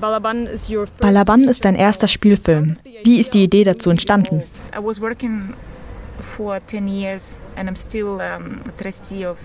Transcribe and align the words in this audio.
Balaban 0.00 0.46
ist 1.44 1.64
dein 1.64 1.74
erster 1.74 2.08
Spielfilm. 2.08 2.76
Wie 3.04 3.20
ist 3.20 3.34
die 3.34 3.44
Idee 3.44 3.64
dazu 3.64 3.90
entstanden? 3.90 4.42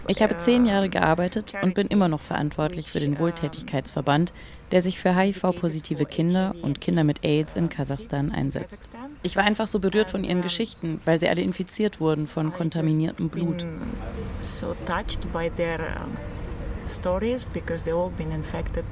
Ich 0.08 0.22
habe 0.22 0.38
zehn 0.38 0.66
Jahre 0.66 0.90
gearbeitet 0.90 1.54
und 1.62 1.76
bin 1.76 1.88
immer 1.88 2.08
noch 2.08 2.22
verantwortlich 2.22 2.90
für 2.90 3.00
den 3.00 3.20
Wohltätigkeitsverband, 3.20 4.34
der 4.72 4.82
sich 4.82 5.00
für 5.00 5.16
HIV-positive 5.16 6.06
Kinder 6.06 6.56
und 6.64 6.82
Kinder 6.82 7.04
mit 7.04 7.24
AIDS 7.24 7.54
in 7.54 7.70
Kasachstan 7.70 8.32
einsetzt. 8.32 8.90
Ich 9.22 9.36
war 9.36 9.44
einfach 9.44 9.68
so 9.68 9.80
berührt 9.80 10.10
von 10.10 10.24
ihren 10.24 10.42
Geschichten, 10.42 11.00
weil 11.06 11.20
sie 11.20 11.30
alle 11.30 11.42
infiziert 11.42 12.00
wurden 12.00 12.26
von 12.26 12.52
kontaminiertem 12.52 13.30
Blut. 13.30 13.66
So 14.42 14.76
touched 14.86 15.32
by 15.32 15.52
their 15.56 15.80
stories 16.90 17.50
because 17.50 17.84
they 17.84 17.94
all 17.94 18.10
been 18.10 18.32
infected 18.32 18.84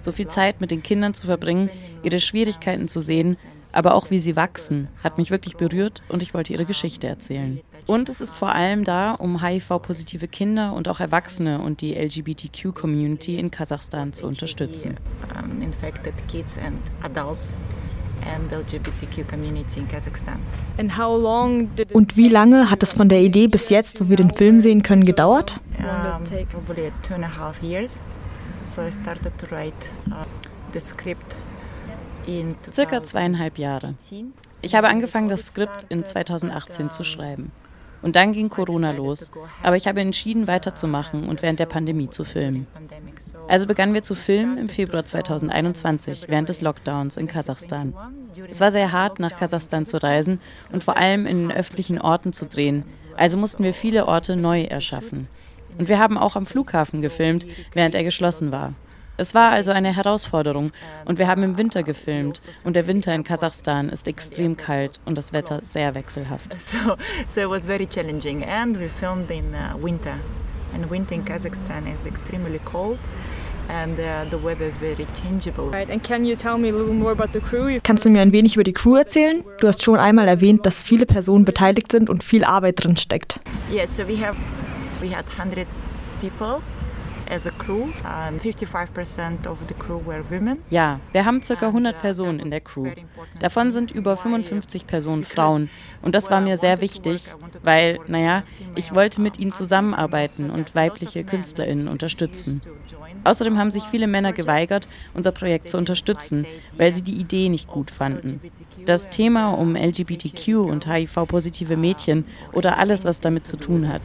so 0.00 0.12
viel 0.12 0.28
Zeit 0.28 0.60
mit 0.60 0.70
den 0.70 0.82
Kindern 0.82 1.14
zu 1.14 1.26
verbringen, 1.26 1.70
ihre 2.02 2.20
Schwierigkeiten 2.20 2.88
zu 2.88 3.00
sehen, 3.00 3.36
aber 3.72 3.94
auch 3.94 4.10
wie 4.10 4.18
sie 4.18 4.36
wachsen, 4.36 4.88
hat 5.02 5.18
mich 5.18 5.30
wirklich 5.30 5.56
berührt 5.56 6.02
und 6.08 6.22
ich 6.22 6.34
wollte 6.34 6.52
ihre 6.52 6.64
Geschichte 6.64 7.06
erzählen. 7.06 7.60
Und 7.86 8.08
es 8.08 8.20
ist 8.20 8.34
vor 8.34 8.54
allem 8.54 8.84
da, 8.84 9.12
um 9.12 9.42
HIV-positive 9.42 10.28
Kinder 10.28 10.74
und 10.74 10.88
auch 10.88 11.00
Erwachsene 11.00 11.60
und 11.60 11.80
die 11.80 11.94
LGBTQ-Community 11.94 13.36
in 13.36 13.50
Kasachstan 13.50 14.12
zu 14.12 14.26
unterstützen. 14.26 14.96
Und 21.92 22.16
wie 22.16 22.28
lange 22.28 22.70
hat 22.70 22.82
es 22.82 22.92
von 22.92 23.08
der 23.08 23.20
Idee 23.22 23.48
bis 23.48 23.70
jetzt, 23.70 24.00
wo 24.00 24.08
wir 24.08 24.16
den 24.16 24.30
Film 24.30 24.60
sehen 24.60 24.82
können, 24.82 25.04
gedauert? 25.04 25.58
Um, 25.78 25.84
So 28.62 28.82
I 28.82 28.90
started 28.90 29.32
to 29.38 29.46
write 29.54 29.90
uh, 30.10 30.24
the 30.72 30.80
script 30.80 31.36
in 32.26 32.56
Circa 32.70 33.02
zweieinhalb 33.02 33.58
Jahre. 33.58 33.94
Ich 34.62 34.74
habe 34.74 34.88
angefangen, 34.88 35.28
das 35.28 35.46
Skript 35.46 35.86
in 35.88 36.04
2018 36.04 36.90
zu 36.90 37.02
schreiben. 37.02 37.50
Und 38.02 38.16
dann 38.16 38.32
ging 38.32 38.48
Corona 38.48 38.92
los. 38.92 39.30
Aber 39.62 39.76
ich 39.76 39.86
habe 39.86 40.00
entschieden, 40.00 40.46
weiterzumachen 40.46 41.28
und 41.28 41.42
während 41.42 41.58
der 41.60 41.66
Pandemie 41.66 42.08
zu 42.08 42.24
filmen. 42.24 42.66
Also 43.48 43.66
begannen 43.66 43.94
wir 43.94 44.02
zu 44.02 44.14
filmen 44.14 44.58
im 44.58 44.68
Februar 44.68 45.04
2021, 45.04 46.26
während 46.28 46.48
des 46.48 46.60
Lockdowns 46.60 47.16
in 47.16 47.26
Kasachstan. 47.26 47.94
Es 48.48 48.60
war 48.60 48.70
sehr 48.72 48.92
hart, 48.92 49.18
nach 49.18 49.36
Kasachstan 49.36 49.86
zu 49.86 50.02
reisen 50.02 50.40
und 50.72 50.84
vor 50.84 50.96
allem 50.96 51.26
in 51.26 51.50
öffentlichen 51.50 52.00
Orten 52.00 52.32
zu 52.32 52.46
drehen. 52.46 52.84
Also 53.16 53.36
mussten 53.36 53.64
wir 53.64 53.74
viele 53.74 54.06
Orte 54.06 54.36
neu 54.36 54.62
erschaffen. 54.62 55.28
Und 55.80 55.88
wir 55.88 55.98
haben 55.98 56.18
auch 56.18 56.36
am 56.36 56.44
Flughafen 56.44 57.00
gefilmt, 57.00 57.46
während 57.72 57.94
er 57.94 58.04
geschlossen 58.04 58.52
war. 58.52 58.74
Es 59.16 59.34
war 59.34 59.50
also 59.50 59.70
eine 59.70 59.96
Herausforderung 59.96 60.72
und 61.06 61.18
wir 61.18 61.26
haben 61.26 61.42
im 61.42 61.56
Winter 61.56 61.82
gefilmt 61.82 62.42
und 62.64 62.76
der 62.76 62.86
Winter 62.86 63.14
in 63.14 63.24
Kasachstan 63.24 63.88
ist 63.88 64.06
extrem 64.06 64.58
kalt 64.58 65.00
und 65.06 65.16
das 65.16 65.32
Wetter 65.32 65.62
sehr 65.62 65.94
wechselhaft. 65.94 66.54
So, 66.60 66.96
so 67.26 67.40
it 67.40 67.48
was 67.48 67.64
very 67.64 67.86
challenging 67.86 68.44
and 68.44 68.78
we 68.78 68.90
filmed 68.90 69.30
in 69.30 69.54
uh, 69.54 69.82
winter 69.82 70.18
and 70.74 70.90
winter 70.90 71.14
in 71.14 71.24
Kazakhstan 71.24 71.86
is 71.86 72.04
extremely 72.04 72.60
cold. 72.66 72.98
Uh, 73.70 74.26
Kannst 77.82 78.04
du 78.04 78.10
mir 78.10 78.20
ein 78.20 78.32
wenig 78.32 78.56
über 78.56 78.64
die 78.64 78.72
Crew 78.72 78.96
erzählen? 78.96 79.44
Du 79.60 79.68
hast 79.68 79.82
schon 79.82 79.96
einmal 79.96 80.26
erwähnt, 80.26 80.66
dass 80.66 80.82
viele 80.82 81.06
Personen 81.06 81.44
beteiligt 81.44 81.92
sind 81.92 82.10
und 82.10 82.24
viel 82.24 82.44
Arbeit 82.44 82.84
drin 82.84 82.96
steckt. 82.96 83.38
Yes, 83.70 83.96
so 83.96 84.02
we 84.08 84.16
have 84.20 84.36
We 85.00 85.14
had 85.14 85.26
100 85.26 85.66
people 86.20 86.60
as 87.30 87.46
a 87.46 87.50
crew 87.52 87.92
and 88.04 88.40
55% 88.40 89.46
of 89.46 89.58
the 89.68 89.74
crew 89.74 90.00
were 90.04 90.22
women. 90.28 90.58
Ja, 90.68 91.00
wir 91.12 91.24
haben 91.24 91.40
ca. 91.40 91.54
100 91.54 91.94
uh, 91.94 91.98
Personen 91.98 92.40
in 92.40 92.50
der 92.50 92.60
Crew. 92.60 92.90
Davon 93.38 93.70
sind 93.70 93.92
über 93.92 94.16
55 94.16 94.86
Personen 94.86 95.24
Frauen 95.24 95.70
und 96.02 96.14
das 96.14 96.30
war 96.30 96.40
mir 96.40 96.56
sehr 96.56 96.80
wichtig, 96.80 97.32
weil, 97.62 98.00
naja, 98.08 98.42
ich 98.74 98.94
wollte 98.94 99.20
mit 99.20 99.38
ihnen 99.38 99.54
zusammenarbeiten 99.54 100.50
und 100.50 100.74
weibliche 100.74 101.24
KünstlerInnen 101.24 101.88
unterstützen. 101.88 102.60
Außerdem 103.24 103.58
haben 103.58 103.70
sich 103.70 103.84
viele 103.84 104.06
Männer 104.06 104.32
geweigert, 104.32 104.88
unser 105.14 105.32
Projekt 105.32 105.68
zu 105.68 105.78
unterstützen, 105.78 106.46
weil 106.76 106.92
sie 106.92 107.02
die 107.02 107.14
Idee 107.14 107.48
nicht 107.48 107.68
gut 107.68 107.90
fanden. 107.90 108.40
Das 108.86 109.10
Thema 109.10 109.50
um 109.50 109.76
LGBTQ 109.76 110.48
und 110.56 110.86
HIV-positive 110.86 111.76
Mädchen 111.76 112.24
oder 112.52 112.78
alles, 112.78 113.04
was 113.04 113.20
damit 113.20 113.46
zu 113.46 113.56
tun 113.56 113.88
hat. 113.88 114.02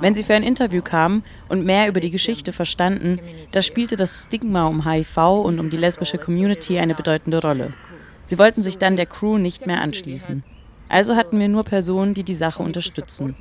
Wenn 0.00 0.14
sie 0.14 0.22
für 0.22 0.34
ein 0.34 0.42
Interview 0.42 0.82
kamen 0.82 1.24
und 1.48 1.64
mehr 1.64 1.88
über 1.88 2.00
die 2.00 2.10
Geschichte 2.10 2.52
verstanden, 2.52 3.20
da 3.52 3.62
spielte 3.62 3.96
das 3.96 4.24
Stigma 4.24 4.66
um 4.66 4.84
HIV 4.84 5.16
und 5.16 5.58
um 5.60 5.70
die 5.70 5.76
lesbische 5.76 6.18
Community 6.18 6.78
eine 6.78 6.94
bedeutende 6.94 7.40
Rolle. 7.40 7.72
Sie 8.28 8.38
wollten 8.38 8.60
sich 8.60 8.76
dann 8.76 8.96
der 8.96 9.06
Crew 9.06 9.38
nicht 9.38 9.66
mehr 9.66 9.80
anschließen. 9.80 10.44
Also 10.90 11.16
hatten 11.16 11.40
wir 11.40 11.48
nur 11.48 11.64
Personen, 11.64 12.12
die 12.12 12.24
die 12.24 12.34
Sache 12.34 12.62
unterstützen. 12.62 13.34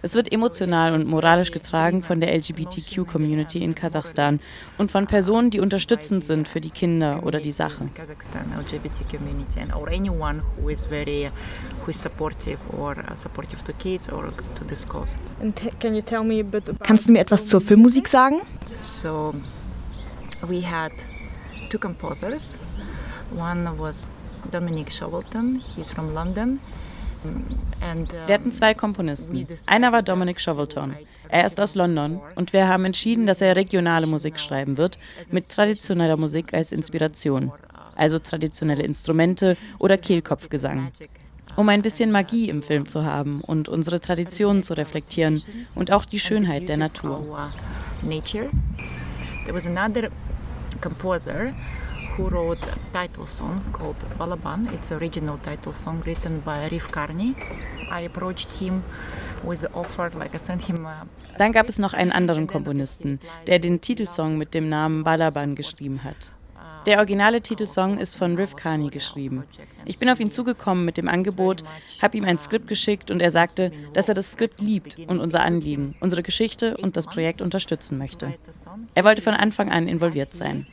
Es 0.00 0.14
wird 0.14 0.32
emotional 0.32 0.94
und 0.94 1.06
moralisch 1.06 1.50
getragen 1.50 2.02
von 2.02 2.22
der 2.22 2.34
LGBTQ-Community 2.34 3.62
in 3.62 3.74
Kasachstan 3.74 4.40
und 4.78 4.90
von 4.90 5.06
Personen, 5.06 5.50
die 5.50 5.60
unterstützend 5.60 6.24
sind 6.24 6.48
für 6.48 6.62
die 6.62 6.70
Kinder 6.70 7.22
oder 7.22 7.38
die 7.38 7.52
Sache. 7.52 7.90
Kannst 16.82 17.08
du 17.08 17.12
mir 17.12 17.20
etwas 17.20 17.46
zur 17.46 17.60
Filmmusik 17.60 18.08
sagen? 18.08 18.36
So, 18.80 19.34
we 20.48 20.62
had 20.62 20.92
two 21.68 21.78
composers. 21.78 22.56
One 23.36 23.70
was 23.78 24.08
Dominic 24.50 24.92
Shovelton, 24.92 25.60
he's 25.76 25.90
from 25.90 26.12
London. 26.12 26.60
Wir 28.26 28.34
hatten 28.34 28.50
zwei 28.50 28.72
Komponisten. 28.72 29.46
Einer 29.66 29.92
war 29.92 30.02
Dominic 30.02 30.40
Shovelton. 30.40 30.96
Er 31.28 31.46
ist 31.46 31.60
aus 31.60 31.74
London 31.74 32.20
und 32.34 32.52
wir 32.52 32.66
haben 32.66 32.84
entschieden, 32.84 33.26
dass 33.26 33.42
er 33.42 33.56
regionale 33.56 34.06
Musik 34.06 34.40
schreiben 34.40 34.78
wird, 34.78 34.98
mit 35.30 35.48
traditioneller 35.48 36.16
Musik 36.16 36.54
als 36.54 36.72
Inspiration, 36.72 37.52
also 37.94 38.18
traditionelle 38.18 38.82
Instrumente 38.82 39.56
oder 39.78 39.98
Kehlkopfgesang. 39.98 40.92
Um 41.56 41.68
ein 41.68 41.82
bisschen 41.82 42.10
Magie 42.10 42.48
im 42.48 42.62
Film 42.62 42.86
zu 42.86 43.04
haben 43.04 43.42
und 43.42 43.68
unsere 43.68 44.00
Traditionen 44.00 44.62
zu 44.62 44.74
reflektieren 44.74 45.42
und 45.74 45.92
auch 45.92 46.04
die 46.04 46.20
Schönheit 46.20 46.68
der 46.68 46.78
Natur. 46.78 47.48
There 49.44 49.54
was 49.54 49.66
another 49.66 50.10
composer 50.80 51.50
who 52.20 52.28
wrote 52.28 52.62
a 52.66 52.76
title 52.92 53.26
song 53.26 53.60
called 53.72 53.96
Balaban. 54.18 54.72
It's 54.74 54.92
original 54.92 55.38
title 55.38 55.72
song 55.72 56.02
written 56.04 56.40
by 56.40 56.68
Rif 56.68 56.90
Karni. 56.92 57.34
I 57.90 58.00
approached 58.02 58.50
him 58.52 58.82
Dann 61.38 61.52
gab 61.52 61.68
es 61.68 61.78
noch 61.78 61.94
einen 61.94 62.12
anderen 62.12 62.46
Komponisten, 62.46 63.20
der 63.46 63.58
den 63.58 63.80
Titelsong 63.80 64.36
mit 64.36 64.52
dem 64.52 64.68
Namen 64.68 65.02
Balaban 65.02 65.54
geschrieben 65.54 66.04
hat. 66.04 66.32
Der 66.86 66.96
originale 66.96 67.42
Titelsong 67.42 67.98
ist 67.98 68.16
von 68.16 68.36
Riff 68.36 68.56
Carney 68.56 68.88
geschrieben. 68.88 69.44
Ich 69.84 69.98
bin 69.98 70.08
auf 70.08 70.18
ihn 70.18 70.30
zugekommen 70.30 70.84
mit 70.84 70.96
dem 70.96 71.08
Angebot, 71.08 71.62
habe 72.00 72.16
ihm 72.16 72.24
ein 72.24 72.38
Skript 72.38 72.68
geschickt 72.68 73.10
und 73.10 73.20
er 73.20 73.30
sagte, 73.30 73.70
dass 73.92 74.08
er 74.08 74.14
das 74.14 74.32
Skript 74.32 74.60
liebt 74.60 74.98
und 75.06 75.20
unser 75.20 75.42
Anliegen, 75.42 75.94
unsere 76.00 76.22
Geschichte 76.22 76.76
und 76.78 76.96
das 76.96 77.06
Projekt 77.06 77.42
unterstützen 77.42 77.98
möchte. 77.98 78.34
Er 78.94 79.04
wollte 79.04 79.20
von 79.20 79.34
Anfang 79.34 79.70
an 79.70 79.88
involviert 79.88 80.32
sein. 80.32 80.66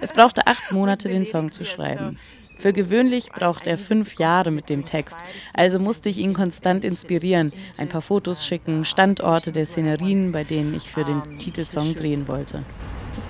Es 0.00 0.12
brauchte 0.12 0.46
acht 0.46 0.70
Monate, 0.70 1.08
den 1.08 1.24
Song 1.24 1.50
zu 1.50 1.64
schreiben. 1.64 2.18
Für 2.56 2.72
gewöhnlich 2.72 3.30
braucht 3.30 3.66
er 3.66 3.78
fünf 3.78 4.14
Jahre 4.14 4.50
mit 4.50 4.68
dem 4.68 4.84
Text, 4.84 5.18
also 5.54 5.78
musste 5.78 6.08
ich 6.08 6.18
ihn 6.18 6.34
konstant 6.34 6.84
inspirieren, 6.84 7.52
ein 7.78 7.88
paar 7.88 8.02
Fotos 8.02 8.46
schicken, 8.46 8.84
Standorte 8.84 9.50
der 9.50 9.66
Szenerien, 9.66 10.30
bei 10.30 10.44
denen 10.44 10.74
ich 10.74 10.88
für 10.88 11.04
den 11.04 11.38
Titelsong 11.38 11.94
drehen 11.94 12.28
wollte. 12.28 12.62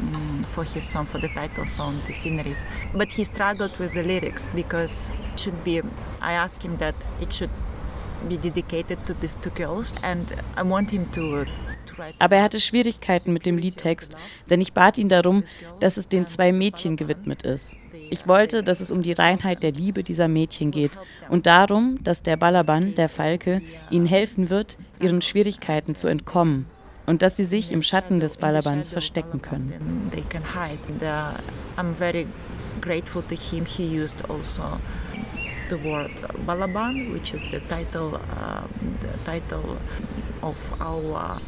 Mm, 0.01 0.47
for 0.47 0.65
his 0.65 0.85
song, 0.85 1.07
for 1.07 1.19
the 1.19 1.29
title 1.29 1.67
song, 1.67 2.01
the 2.07 2.13
sceneries. 2.13 2.63
But 2.95 3.13
he 3.13 3.25
struggled 3.25 3.77
with 3.79 3.93
the 3.93 4.03
lyrics 4.03 4.51
because 4.55 5.11
it 5.33 5.41
should 5.41 5.65
be, 5.65 5.83
I 6.21 6.33
asked 6.33 6.63
him 6.63 6.77
that 6.79 6.95
it 7.21 7.33
should 7.33 7.51
be 8.29 8.37
dedicated 8.37 9.05
to 9.07 9.15
these 9.15 9.37
two 9.43 9.51
girls 9.51 9.93
and 10.03 10.35
I 10.57 10.63
want 10.63 10.91
him 10.91 11.11
to 11.13 11.47
aber 12.19 12.37
er 12.37 12.43
hatte 12.43 12.59
Schwierigkeiten 12.59 13.33
mit 13.33 13.47
dem 13.47 13.57
Liedtext, 13.57 14.17
denn 14.51 14.61
ich 14.61 14.73
bat 14.73 14.99
ihn 14.99 15.09
darum, 15.09 15.45
dass 15.79 15.97
es 15.97 16.09
den 16.09 16.27
zwei 16.27 16.53
Mädchen 16.53 16.97
gewidmet 16.97 17.45
ist. 17.45 17.77
Ich 18.11 18.27
wollte, 18.27 18.65
dass 18.65 18.81
es 18.81 18.91
um 18.91 19.03
die 19.03 19.13
Reinheit 19.13 19.63
der 19.63 19.71
Liebe 19.71 20.03
dieser 20.03 20.27
Mädchen 20.27 20.73
geht 20.73 20.99
und 21.29 21.47
darum, 21.47 22.03
dass 22.03 22.25
der 22.25 22.37
Balaban, 22.37 22.97
der 22.97 23.09
Falke, 23.09 23.63
ihnen 23.91 24.07
helfen 24.07 24.51
wird, 24.51 24.77
ihren 25.01 25.23
Schwierigkeiten 25.23 25.95
zu 25.95 26.09
entkommen 26.09 26.67
und 27.07 27.23
dass 27.23 27.37
sie 27.37 27.45
sich 27.45 27.73
im 27.73 27.83
Schatten 27.83 28.21
des 28.21 28.37
Balabans 28.37 28.91
verstecken 28.91 29.43
können. 29.43 30.11
the 35.71 35.83
word 35.83 36.11
Balaban, 36.47 37.13
which 37.13 37.35
is 37.35 37.43
the 37.51 37.61
title, 37.69 38.21
uh, 38.37 38.63
the 39.01 39.19
title 39.25 39.79
of 40.43 40.59
our 40.81 41.41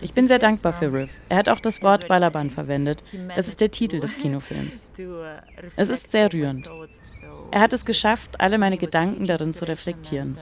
ich 0.00 0.14
bin 0.14 0.26
sehr 0.26 0.38
dankbar 0.38 0.72
für 0.72 0.90
Riff. 0.92 1.10
Er 1.28 1.36
hat 1.36 1.48
auch 1.50 1.60
das 1.60 1.82
Wort 1.82 2.08
Balaban 2.08 2.50
verwendet. 2.50 3.04
Das 3.34 3.46
ist 3.46 3.60
der 3.60 3.70
Titel 3.70 4.00
des 4.00 4.16
Kinofilms. 4.16 4.88
Es 5.76 5.90
ist 5.90 6.10
sehr 6.10 6.32
rührend. 6.32 6.70
Er 7.50 7.60
hat 7.60 7.72
es 7.72 7.84
geschafft, 7.84 8.40
alle 8.40 8.56
meine 8.56 8.78
Gedanken 8.78 9.24
darin 9.24 9.52
zu 9.52 9.66
reflektieren. 9.66 10.38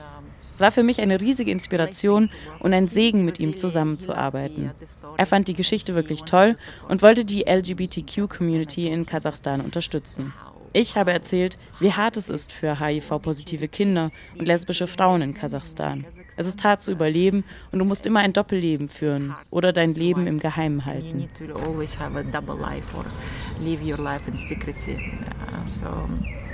Es 0.55 0.61
war 0.61 0.71
für 0.71 0.83
mich 0.83 1.01
eine 1.01 1.19
riesige 1.19 1.51
Inspiration 1.51 2.29
und 2.59 2.73
ein 2.73 2.87
Segen, 2.87 3.25
mit 3.25 3.41
ihm 3.41 3.57
zusammenzuarbeiten. 3.57 4.71
Er 5.17 5.25
fand 5.25 5.49
die 5.49 5.53
Geschichte 5.53 5.95
wirklich 5.95 6.21
toll 6.21 6.55
und 6.87 7.01
wollte 7.01 7.25
die 7.25 7.43
LGBTQ-Community 7.45 8.87
in 8.87 9.05
Kasachstan 9.05 9.59
unterstützen. 9.59 10.31
Ich 10.71 10.95
habe 10.95 11.11
erzählt, 11.11 11.57
wie 11.81 11.91
hart 11.91 12.15
es 12.15 12.29
ist 12.29 12.53
für 12.53 12.79
HIV-positive 12.79 13.67
Kinder 13.67 14.11
und 14.39 14.45
lesbische 14.45 14.87
Frauen 14.87 15.21
in 15.21 15.33
Kasachstan. 15.33 16.05
Es 16.37 16.47
ist 16.47 16.63
hart 16.63 16.81
zu 16.81 16.93
überleben 16.93 17.43
und 17.73 17.79
du 17.79 17.83
musst 17.83 18.05
immer 18.05 18.21
ein 18.21 18.31
Doppelleben 18.31 18.87
führen 18.87 19.35
oder 19.49 19.73
dein 19.73 19.93
Leben 19.93 20.25
im 20.25 20.39
Geheimen 20.39 20.85
halten. 20.85 21.27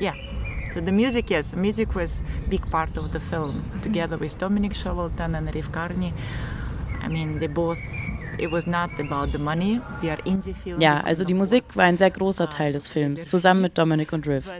Yeah. 0.01 0.15
So 0.73 0.79
the 0.79 0.91
music, 0.91 1.29
yes, 1.29 1.53
music 1.53 1.95
was 1.95 2.23
big 2.49 2.65
part 2.71 2.95
of 2.95 3.11
the 3.11 3.19
film. 3.19 3.61
Together 3.81 4.17
with 4.17 4.37
Dominic 4.37 4.71
Shovelton 4.71 5.37
and 5.37 5.53
Rif 5.53 5.69
Karni, 5.69 6.13
I 7.01 7.09
mean, 7.09 7.39
they 7.39 7.47
both 7.47 7.81
ja, 10.79 10.99
also 11.01 11.23
die 11.23 11.33
Musik 11.33 11.63
war 11.75 11.85
ein 11.85 11.97
sehr 11.97 12.11
großer 12.11 12.49
Teil 12.49 12.73
des 12.73 12.87
Films, 12.87 13.27
zusammen 13.27 13.61
mit 13.61 13.77
Dominic 13.77 14.11
und 14.13 14.27
Riff. 14.27 14.51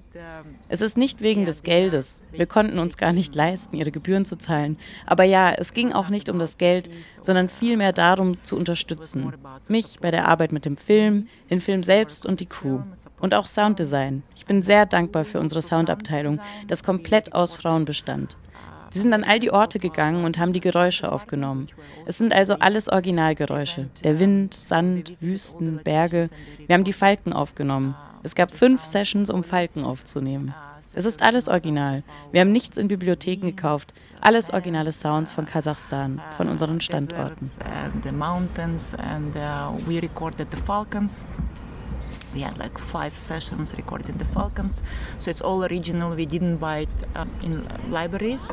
Es 0.70 0.82
ist 0.82 0.98
nicht 0.98 1.22
wegen 1.22 1.46
des 1.46 1.64
Geldes. 1.64 2.24
Wir 2.32 2.46
konnten 2.46 2.80
uns 2.80 2.98
gar 2.98 3.14
nicht 3.14 3.36
leisten, 3.36 3.76
ihre 3.76 3.92
Gebühren 3.92 4.26
zu 4.26 4.38
zahlen. 4.38 4.78
Aber 5.06 5.24
ja, 5.24 5.52
es 5.52 5.74
ging 5.74 5.92
auch 5.94 6.10
nicht 6.10 6.30
um 6.30 6.40
das 6.40 6.58
Geld, 6.58 6.90
sondern 7.22 7.50
vielmehr 7.50 7.94
darum, 7.94 8.42
zu 8.44 8.56
unterstützen. 8.56 9.34
Mich 9.68 10.00
bei 10.00 10.12
der 10.12 10.28
Arbeit 10.28 10.52
mit 10.52 10.66
dem 10.66 10.78
Film, 10.78 11.28
den 11.50 11.62
Film 11.62 11.84
selbst 11.84 12.26
und 12.26 12.40
die 12.40 12.46
Crew. 12.46 12.82
Und 13.20 13.34
auch 13.34 13.48
Sounddesign. 13.48 14.24
Ich 14.36 14.46
bin 14.46 14.62
sehr 14.62 14.86
dankbar 14.86 15.26
für 15.26 15.40
unsere 15.40 15.62
Soundabteilung, 15.62 16.40
das 16.68 16.84
komplett 16.84 17.34
aus 17.34 17.54
Frauen 17.54 17.86
bestand. 17.86 18.38
Sie 18.92 19.00
sind 19.00 19.14
an 19.14 19.24
all 19.24 19.40
die 19.40 19.52
Orte 19.52 19.80
gegangen 19.80 20.26
und 20.26 20.38
haben 20.38 20.52
die 20.52 20.60
Geräusche 20.60 21.12
aufgenommen. 21.12 21.68
Es 22.06 22.18
sind 22.18 22.34
also 22.34 22.56
alles 22.56 22.90
Originalgeräusche. 22.90 23.90
Der 24.04 24.20
Wind, 24.20 24.54
Sand, 24.54 25.22
Wüsten, 25.22 25.80
Berge. 25.84 26.30
Wir 26.68 26.74
haben 26.74 26.84
die 26.84 26.94
Falken 26.94 27.32
aufgenommen. 27.32 27.96
Es 28.24 28.36
gab 28.36 28.54
fünf 28.54 28.84
Sessions, 28.84 29.30
um 29.30 29.44
Falken 29.44 29.86
aufzunehmen. 29.86 30.54
Es 30.94 31.06
ist 31.06 31.24
alles 31.24 31.48
original. 31.48 32.04
Wir 32.34 32.42
haben 32.42 32.52
nichts 32.52 32.78
in 32.78 32.90
Bibliotheken 32.90 33.46
gekauft. 33.46 33.94
Alles 34.20 34.52
originale 34.52 34.92
Sounds 34.92 35.32
von 35.32 35.46
Kasachstan, 35.46 36.22
von 36.36 36.50
unseren 36.50 36.82
Standorten. 36.82 37.50
The 38.04 38.12
mountains 38.12 38.94
and 38.96 39.34
uh, 39.36 39.72
we 39.88 40.02
recorded 40.02 40.48
the 40.52 40.58
falcons. 40.58 41.26
We 42.34 42.42
had 42.42 42.58
like 42.58 42.78
five 42.78 43.18
sessions 43.18 43.74
recording 43.76 44.18
the 44.18 44.26
Falcons, 44.26 44.82
so 45.20 45.30
it's 45.30 45.42
all 45.42 45.64
original. 45.66 46.16
We 46.16 46.26
didn't 46.26 46.58
buy 46.58 46.80
it 46.80 46.90
uh, 47.16 47.26
in 47.42 47.68
libraries. 47.90 48.52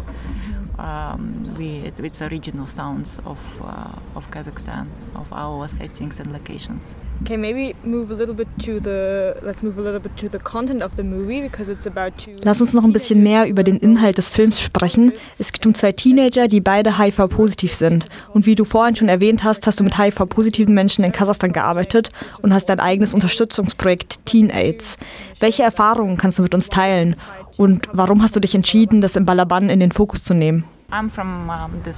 Um, 0.79 1.57
we, 1.59 1.91
it's 1.99 2.23
original 2.23 2.65
sounds 2.65 3.19
of, 3.27 3.39
uh, 3.63 3.91
of 4.15 4.31
Kazakhstan, 4.31 4.87
of 5.17 5.33
our 5.33 5.67
settings 5.67 6.21
and 6.21 6.33
locations. 6.33 6.95
Okay, 7.23 7.37
maybe 7.37 7.75
move 7.83 8.13
a 8.13 8.15
little 8.15 8.35
bit 8.35 8.47
to 8.61 8.79
the 8.79 9.37
let's 9.43 9.61
move 9.61 9.77
a 9.77 9.83
little 9.83 9.99
bit 9.99 10.17
to 10.19 10.29
the 10.29 10.39
content 10.39 10.83
of 10.83 10.95
the 10.95 11.03
movie 11.03 11.41
because 11.41 11.69
it's 11.69 11.87
about 11.87 12.17
two 12.17 12.37
Lass 12.45 12.61
uns 12.61 12.75
noch 12.75 12.85
ein 12.85 12.93
bisschen 12.93 13.25
mehr 13.25 13.49
über 13.49 13.65
den 13.65 13.79
Inhalt 13.79 14.19
des 14.19 14.31
Films 14.31 14.61
sprechen. 14.61 15.13
Es 15.37 15.53
geht 15.53 15.67
um 15.67 15.75
zwei 15.75 15.91
Teenager, 15.91 16.47
die 16.47 16.61
beide 16.61 16.97
HIV-positiv 16.97 17.75
sind. 17.75 18.07
Und 18.33 18.47
wie 18.47 18.55
du 18.55 18.65
vorhin 18.65 18.95
schon 18.95 19.09
erwähnt 19.09 19.43
hast, 19.43 19.67
hast 19.67 19.81
du 19.81 19.85
mit 19.85 19.99
HIV-positiven 19.99 20.75
Menschen 20.75 21.05
in 21.05 21.11
Kasachstan 21.11 21.53
gearbeitet 21.53 22.11
und 22.41 22.55
hast 22.55 22.67
dein 22.69 22.79
eigenes 22.79 23.15
Unterstützungsprojekt 23.15 24.25
Teen 24.27 24.51
AIDS. 24.51 24.97
Welche 25.41 25.65
Erfahrungen 25.65 26.17
kannst 26.17 26.39
du 26.39 26.45
mit 26.45 26.55
uns 26.55 26.69
teilen? 26.69 27.17
Und 27.59 27.89
warum 27.93 28.23
hast 28.23 28.37
du 28.37 28.41
dich 28.41 28.55
entschieden, 28.55 29.01
das 29.01 29.17
im 29.17 29.25
Balaban 29.25 29.69
in 29.69 29.81
den 29.81 29.91
Fokus 29.91 30.23
zu 30.23 30.33
nehmen? 30.33 30.65
I'm 30.91 31.11
from 31.11 31.51
um, 31.51 31.83
the 31.85 31.93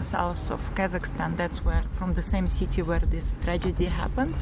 south 0.00 0.52
of 0.52 0.60
Kazakhstan. 0.76 1.36
That's 1.36 1.64
where, 1.64 1.82
from 1.98 2.14
the 2.14 2.22
same 2.22 2.46
city 2.48 2.86
where 2.86 3.00
this 3.00 3.34
tragedy 3.42 3.86
happened 3.86 4.36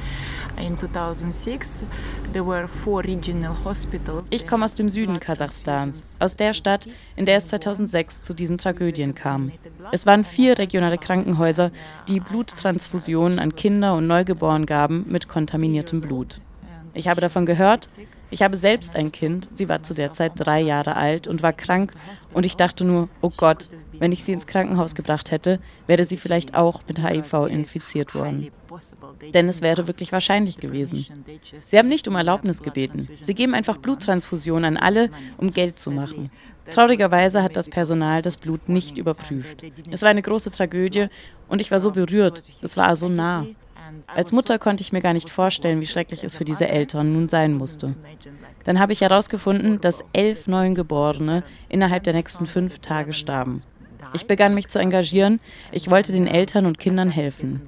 in 0.58 0.76
2006. 0.78 1.84
There 2.32 2.44
were 2.44 2.68
four 2.68 3.02
regional 3.04 3.54
hospitals. 3.64 4.26
Ich 4.30 4.46
komme 4.46 4.66
aus 4.66 4.74
dem 4.74 4.90
Süden 4.90 5.20
Kasachstans, 5.20 6.16
aus 6.18 6.36
der 6.36 6.52
Stadt, 6.52 6.86
in 7.16 7.24
der 7.24 7.38
es 7.38 7.46
2006 7.46 8.20
zu 8.20 8.34
diesen 8.34 8.58
Tragödien 8.58 9.14
kam. 9.14 9.52
Es 9.92 10.04
waren 10.04 10.24
vier 10.24 10.58
regionale 10.58 10.98
Krankenhäuser, 10.98 11.70
die 12.08 12.20
Bluttransfusionen 12.20 13.38
an 13.38 13.54
Kinder 13.54 13.94
und 13.94 14.06
Neugeborenen 14.06 14.66
gaben 14.66 15.06
mit 15.08 15.28
kontaminiertem 15.28 16.02
Blut. 16.02 16.40
Ich 16.94 17.08
habe 17.08 17.20
davon 17.20 17.44
gehört. 17.44 17.88
Ich 18.30 18.42
habe 18.42 18.56
selbst 18.56 18.96
ein 18.96 19.12
Kind. 19.12 19.48
Sie 19.52 19.68
war 19.68 19.82
zu 19.82 19.94
der 19.94 20.12
Zeit 20.12 20.32
drei 20.36 20.60
Jahre 20.60 20.96
alt 20.96 21.26
und 21.26 21.42
war 21.42 21.52
krank. 21.52 21.92
Und 22.32 22.46
ich 22.46 22.56
dachte 22.56 22.84
nur, 22.84 23.08
oh 23.20 23.30
Gott, 23.36 23.68
wenn 23.98 24.12
ich 24.12 24.24
sie 24.24 24.32
ins 24.32 24.46
Krankenhaus 24.46 24.94
gebracht 24.94 25.30
hätte, 25.30 25.60
wäre 25.86 26.04
sie 26.04 26.16
vielleicht 26.16 26.54
auch 26.54 26.80
mit 26.88 27.00
HIV 27.00 27.46
infiziert 27.48 28.14
worden. 28.14 28.50
Denn 29.32 29.48
es 29.48 29.62
wäre 29.62 29.86
wirklich 29.86 30.12
wahrscheinlich 30.12 30.58
gewesen. 30.58 31.06
Sie 31.60 31.78
haben 31.78 31.88
nicht 31.88 32.08
um 32.08 32.16
Erlaubnis 32.16 32.62
gebeten. 32.62 33.08
Sie 33.20 33.34
geben 33.34 33.54
einfach 33.54 33.78
Bluttransfusionen 33.78 34.76
an 34.76 34.82
alle, 34.82 35.10
um 35.36 35.52
Geld 35.52 35.78
zu 35.78 35.90
machen. 35.90 36.30
Traurigerweise 36.70 37.42
hat 37.42 37.56
das 37.56 37.68
Personal 37.68 38.22
das 38.22 38.36
Blut 38.36 38.68
nicht 38.68 38.96
überprüft. 38.96 39.62
Es 39.90 40.02
war 40.02 40.08
eine 40.08 40.22
große 40.22 40.50
Tragödie 40.50 41.08
und 41.48 41.60
ich 41.60 41.70
war 41.70 41.78
so 41.78 41.90
berührt. 41.90 42.42
Es 42.62 42.76
war 42.76 42.96
so 42.96 43.08
nah. 43.08 43.46
Als 44.06 44.32
Mutter 44.32 44.58
konnte 44.58 44.82
ich 44.82 44.92
mir 44.92 45.00
gar 45.00 45.12
nicht 45.12 45.30
vorstellen, 45.30 45.80
wie 45.80 45.86
schrecklich 45.86 46.24
es 46.24 46.36
für 46.36 46.44
diese 46.44 46.68
Eltern 46.68 47.12
nun 47.12 47.28
sein 47.28 47.54
musste. 47.54 47.94
Dann 48.64 48.80
habe 48.80 48.92
ich 48.92 49.00
herausgefunden, 49.00 49.80
dass 49.80 50.04
elf 50.12 50.46
Neugeborene 50.46 51.42
innerhalb 51.68 52.04
der 52.04 52.14
nächsten 52.14 52.46
fünf 52.46 52.78
Tage 52.78 53.12
starben. 53.12 53.62
Ich 54.14 54.26
begann 54.26 54.54
mich 54.54 54.68
zu 54.68 54.78
engagieren. 54.78 55.40
Ich 55.72 55.90
wollte 55.90 56.12
den 56.12 56.26
Eltern 56.26 56.66
und 56.66 56.78
Kindern 56.78 57.10
helfen. 57.10 57.62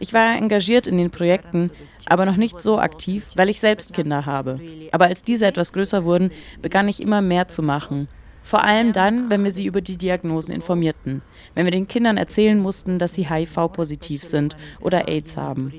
Ich 0.00 0.12
war 0.12 0.36
engagiert 0.36 0.86
in 0.86 0.96
den 0.96 1.10
Projekten, 1.10 1.70
aber 2.06 2.24
noch 2.26 2.36
nicht 2.36 2.60
so 2.60 2.78
aktiv, 2.78 3.28
weil 3.36 3.48
ich 3.48 3.60
selbst 3.60 3.92
Kinder 3.92 4.26
habe. 4.26 4.58
Aber 4.92 5.06
als 5.06 5.22
diese 5.22 5.46
etwas 5.46 5.72
größer 5.72 6.04
wurden, 6.04 6.32
begann 6.62 6.88
ich 6.88 7.02
immer 7.02 7.20
mehr 7.20 7.48
zu 7.48 7.62
machen. 7.62 8.08
Vor 8.44 8.62
allem 8.62 8.92
dann, 8.92 9.30
wenn 9.30 9.42
wir 9.42 9.50
sie 9.50 9.64
über 9.64 9.80
die 9.80 9.96
Diagnosen 9.96 10.52
informierten, 10.52 11.22
wenn 11.54 11.64
wir 11.64 11.70
den 11.70 11.88
Kindern 11.88 12.18
erzählen 12.18 12.60
mussten, 12.60 12.98
dass 12.98 13.14
sie 13.14 13.26
HIV-positiv 13.26 14.22
sind 14.22 14.54
oder 14.80 15.08
AIDS 15.08 15.38
haben. 15.38 15.72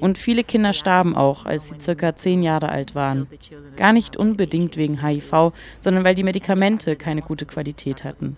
Und 0.00 0.18
viele 0.18 0.42
Kinder 0.42 0.72
starben 0.72 1.16
auch, 1.16 1.46
als 1.46 1.68
sie 1.68 1.80
circa 1.80 2.16
zehn 2.16 2.42
Jahre 2.42 2.70
alt 2.70 2.96
waren. 2.96 3.28
Gar 3.76 3.92
nicht 3.92 4.16
unbedingt 4.16 4.76
wegen 4.76 5.00
HIV, 5.00 5.52
sondern 5.78 6.02
weil 6.02 6.16
die 6.16 6.24
Medikamente 6.24 6.96
keine 6.96 7.22
gute 7.22 7.46
Qualität 7.46 8.02
hatten. 8.02 8.36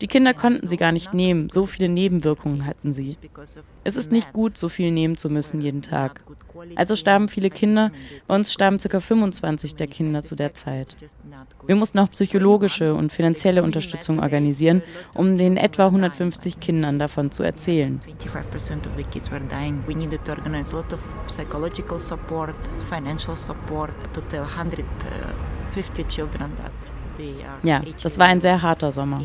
Die 0.00 0.06
Kinder 0.06 0.34
konnten 0.34 0.66
sie 0.68 0.76
gar 0.76 0.92
nicht 0.92 1.14
nehmen, 1.14 1.48
so 1.48 1.64
viele 1.66 1.88
Nebenwirkungen 1.88 2.66
hatten 2.66 2.92
sie. 2.92 3.16
Es 3.84 3.96
ist 3.96 4.12
nicht 4.12 4.32
gut, 4.32 4.58
so 4.58 4.68
viel 4.68 4.90
nehmen 4.90 5.16
zu 5.16 5.30
müssen 5.30 5.60
jeden 5.60 5.82
Tag. 5.82 6.22
Also 6.74 6.96
starben 6.96 7.28
viele 7.28 7.50
Kinder, 7.50 7.90
bei 8.26 8.34
uns 8.34 8.52
starben 8.52 8.78
ca. 8.78 9.00
25 9.00 9.74
der 9.74 9.86
Kinder 9.86 10.22
zu 10.22 10.36
der 10.36 10.54
Zeit. 10.54 10.96
Wir 11.66 11.76
mussten 11.76 11.98
auch 11.98 12.10
psychologische 12.10 12.94
und 12.94 13.12
finanzielle 13.12 13.62
Unterstützung 13.62 14.20
organisieren, 14.20 14.82
um 15.14 15.38
den 15.38 15.56
etwa 15.56 15.86
150 15.86 16.60
Kindern 16.60 16.98
davon 16.98 17.30
zu 17.30 17.42
erzählen. 17.42 18.00
Ja, 27.62 27.82
das 28.02 28.18
war 28.18 28.26
ein 28.26 28.40
sehr 28.40 28.60
harter 28.62 28.92
Sommer. 28.92 29.24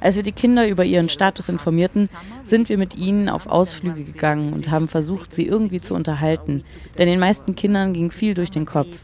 Als 0.00 0.16
wir 0.16 0.22
die 0.22 0.32
Kinder 0.32 0.66
über 0.66 0.84
ihren 0.84 1.08
Status 1.08 1.48
informierten, 1.48 2.08
sind 2.42 2.68
wir 2.68 2.78
mit 2.78 2.96
ihnen 2.96 3.28
auf 3.28 3.46
Ausflüge 3.46 4.04
gegangen 4.04 4.52
und 4.52 4.70
haben 4.70 4.88
versucht, 4.88 5.32
sie 5.32 5.46
irgendwie 5.46 5.80
zu 5.80 5.94
unterhalten, 5.94 6.64
denn 6.98 7.06
den 7.06 7.20
meisten 7.20 7.54
Kindern 7.54 7.92
ging 7.92 8.10
viel 8.10 8.34
durch 8.34 8.50
den 8.50 8.66
Kopf. 8.66 8.96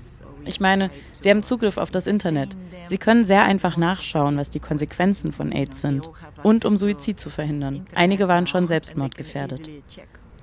Ich 0.47 0.61
meine, 0.61 0.91
sie 1.19 1.29
haben 1.29 1.43
Zugriff 1.43 1.77
auf 1.77 1.91
das 1.91 2.07
Internet. 2.07 2.57
Sie 2.87 2.99
können 2.99 3.25
sehr 3.25 3.45
einfach 3.45 3.77
nachschauen, 3.77 4.37
was 4.37 4.51
die 4.51 4.61
Konsequenzen 4.61 5.33
von 5.33 5.51
AIDS 5.51 5.81
sind 5.81 6.09
und 6.43 6.65
um 6.65 6.77
Suizid 6.77 7.19
zu 7.19 7.31
verhindern. 7.31 7.85
Einige 7.95 8.29
waren 8.29 8.47
schon 8.47 8.67
selbstmordgefährdet. 8.67 9.69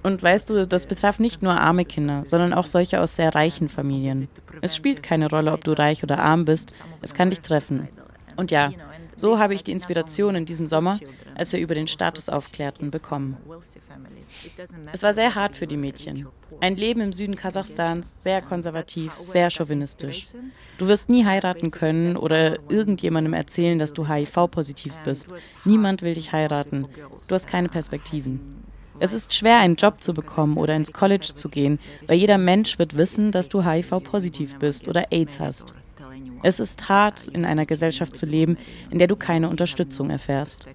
Und 0.03 0.21
weißt 0.21 0.49
du, 0.49 0.67
das 0.67 0.85
betraf 0.85 1.19
nicht 1.19 1.41
nur 1.41 1.53
arme 1.53 1.85
Kinder, 1.85 2.23
sondern 2.25 2.53
auch 2.53 2.67
solche 2.67 2.99
aus 2.99 3.15
sehr 3.15 3.33
reichen 3.33 3.69
Familien. 3.69 4.27
Es 4.61 4.75
spielt 4.75 5.01
keine 5.01 5.29
Rolle, 5.29 5.53
ob 5.53 5.63
du 5.63 5.71
reich 5.71 6.03
oder 6.03 6.19
arm 6.19 6.43
bist, 6.43 6.73
es 7.01 7.13
kann 7.13 7.29
dich 7.29 7.39
treffen. 7.39 7.87
Und 8.35 8.51
ja, 8.51 8.71
So 9.15 9.39
habe 9.39 9.53
ich 9.53 9.63
die 9.63 9.71
Inspiration 9.71 10.35
in 10.35 10.45
diesem 10.45 10.67
Sommer, 10.67 10.99
als 11.35 11.53
wir 11.53 11.59
über 11.59 11.75
den 11.75 11.87
Status 11.87 12.29
aufklärten, 12.29 12.89
bekommen. 12.89 13.37
Es 14.91 15.03
war 15.03 15.13
sehr 15.13 15.35
hart 15.35 15.55
für 15.55 15.67
die 15.67 15.77
Mädchen. 15.77 16.27
Ein 16.59 16.75
Leben 16.75 17.01
im 17.01 17.13
Süden 17.13 17.35
Kasachstans, 17.35 18.23
sehr 18.23 18.41
konservativ, 18.41 19.13
sehr 19.19 19.49
chauvinistisch. 19.49 20.27
Du 20.77 20.87
wirst 20.87 21.09
nie 21.09 21.25
heiraten 21.25 21.71
können 21.71 22.17
oder 22.17 22.57
irgendjemandem 22.69 23.33
erzählen, 23.33 23.79
dass 23.79 23.93
du 23.93 24.07
HIV-positiv 24.07 24.97
bist. 24.99 25.33
Niemand 25.65 26.01
will 26.01 26.13
dich 26.13 26.31
heiraten. 26.31 26.87
Du 27.27 27.35
hast 27.35 27.47
keine 27.47 27.69
Perspektiven. 27.69 28.63
Es 28.99 29.11
ist 29.11 29.33
schwer, 29.33 29.57
einen 29.57 29.75
Job 29.75 30.01
zu 30.01 30.13
bekommen 30.13 30.57
oder 30.57 30.75
ins 30.75 30.91
College 30.91 31.31
zu 31.33 31.49
gehen, 31.49 31.79
weil 32.07 32.17
jeder 32.17 32.37
Mensch 32.37 32.79
wird 32.79 32.95
wissen, 32.95 33.31
dass 33.31 33.49
du 33.49 33.65
HIV-positiv 33.65 34.57
bist 34.59 34.87
oder 34.87 35.11
AIDS 35.11 35.39
hast. 35.39 35.73
Es 36.43 36.59
ist 36.59 36.89
hart, 36.89 37.27
in 37.29 37.45
einer 37.45 37.65
Gesellschaft 37.65 38.15
zu 38.15 38.25
leben, 38.25 38.57
in 38.91 38.99
der 38.99 39.07
du 39.07 39.15
keine 39.15 39.49
Unterstützung 39.49 40.09
erfährst. 40.09 40.67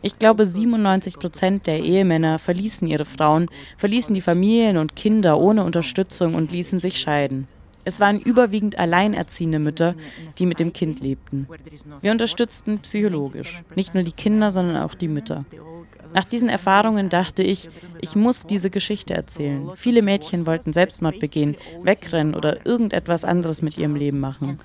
Ich 0.00 0.16
glaube, 0.18 0.46
97 0.46 1.18
Prozent 1.18 1.66
der 1.66 1.80
Ehemänner 1.80 2.38
verließen 2.38 2.86
ihre 2.86 3.04
Frauen, 3.04 3.48
verließen 3.76 4.14
die 4.14 4.20
Familien 4.20 4.76
und 4.76 4.94
Kinder 4.94 5.40
ohne 5.40 5.64
Unterstützung 5.64 6.36
und 6.36 6.52
ließen 6.52 6.78
sich 6.78 7.00
scheiden. 7.00 7.48
Es 7.84 7.98
waren 7.98 8.20
überwiegend 8.20 8.78
alleinerziehende 8.78 9.58
Mütter, 9.58 9.94
die 10.38 10.46
mit 10.46 10.60
dem 10.60 10.72
Kind 10.72 11.00
lebten. 11.00 11.48
Wir 12.00 12.12
unterstützten 12.12 12.78
psychologisch, 12.80 13.62
nicht 13.74 13.94
nur 13.94 14.04
die 14.04 14.12
Kinder, 14.12 14.50
sondern 14.50 14.76
auch 14.76 14.94
die 14.94 15.08
Mütter. 15.08 15.44
Nach 16.14 16.24
diesen 16.24 16.48
Erfahrungen 16.48 17.08
dachte 17.08 17.42
ich, 17.42 17.68
ich 18.00 18.16
muss 18.16 18.46
diese 18.46 18.70
Geschichte 18.70 19.14
erzählen. 19.14 19.70
Viele 19.74 20.02
Mädchen 20.02 20.46
wollten 20.46 20.72
Selbstmord 20.72 21.18
begehen, 21.18 21.56
wegrennen 21.82 22.34
oder 22.34 22.64
irgendetwas 22.66 23.24
anderes 23.24 23.62
mit 23.62 23.76
ihrem 23.78 23.94
Leben 23.94 24.20
machen. 24.20 24.58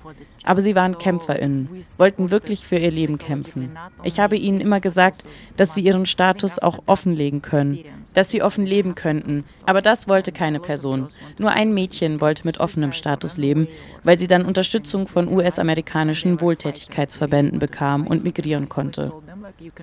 Aber 0.44 0.60
sie 0.60 0.74
waren 0.74 0.98
Kämpferinnen, 0.98 1.68
wollten 1.98 2.30
wirklich 2.30 2.66
für 2.66 2.76
ihr 2.76 2.90
Leben 2.90 3.18
kämpfen. 3.18 3.76
Ich 4.02 4.20
habe 4.20 4.36
ihnen 4.36 4.60
immer 4.60 4.80
gesagt, 4.80 5.24
dass 5.56 5.74
sie 5.74 5.82
ihren 5.82 6.06
Status 6.06 6.58
auch 6.58 6.80
offenlegen 6.86 7.42
können, 7.42 7.80
dass 8.14 8.30
sie 8.30 8.42
offen 8.42 8.66
leben 8.66 8.94
könnten. 8.94 9.44
Aber 9.66 9.82
das 9.82 10.08
wollte 10.08 10.32
keine 10.32 10.60
Person. 10.60 11.08
Nur 11.38 11.50
ein 11.50 11.74
Mädchen 11.74 12.20
wollte 12.20 12.46
mit 12.46 12.60
offenem 12.60 12.92
Status 12.92 13.36
leben, 13.36 13.68
weil 14.02 14.18
sie 14.18 14.26
dann 14.26 14.44
Unterstützung 14.44 15.06
von 15.06 15.28
US-amerikanischen 15.28 16.40
Wohltätigkeitsverbänden 16.40 17.58
bekam 17.58 18.06
und 18.06 18.24
migrieren 18.24 18.68
konnte. 18.68 19.12